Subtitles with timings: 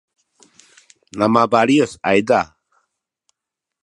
[1.33, 2.39] mabaliyus ayza